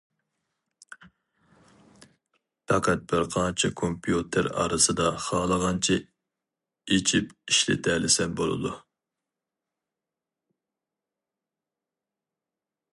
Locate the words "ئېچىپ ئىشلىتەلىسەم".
6.97-8.35